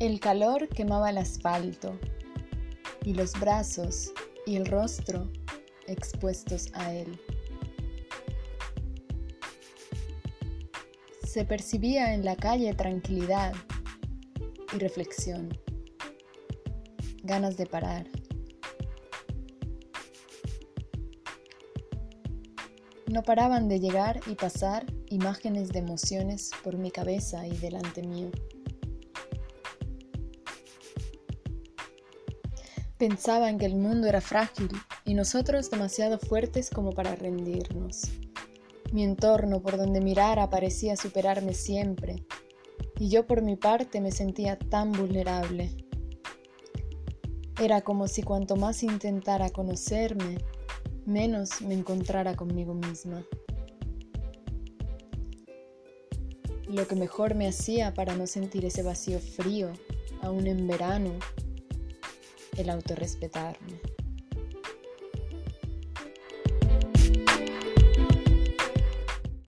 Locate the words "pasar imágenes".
24.36-25.70